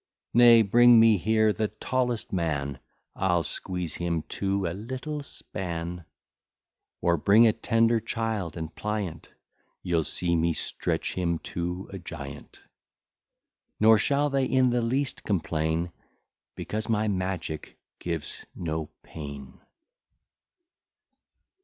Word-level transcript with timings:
Nay, 0.33 0.63
bring 0.63 0.99
me 0.99 1.17
here 1.17 1.53
the 1.53 1.67
tallest 1.67 2.33
man, 2.33 2.79
I'll 3.15 3.43
squeeze 3.43 3.93
him 3.93 4.23
to 4.29 4.65
a 4.65 4.73
little 4.73 5.21
span; 5.21 6.05
Or 7.01 7.17
bring 7.17 7.45
a 7.45 7.53
tender 7.53 7.99
child, 7.99 8.57
and 8.57 8.73
pliant, 8.73 9.29
You'll 9.83 10.03
see 10.03 10.35
me 10.35 10.53
stretch 10.53 11.13
him 11.13 11.37
to 11.53 11.87
a 11.93 11.99
giant: 11.99 12.63
Nor 13.79 13.99
shall 13.99 14.31
they 14.31 14.45
in 14.45 14.71
the 14.71 14.81
least 14.81 15.23
complain, 15.23 15.91
Because 16.55 16.89
my 16.89 17.07
magic 17.07 17.77
gives 17.99 18.43
no 18.55 18.89
pain. 19.03 19.59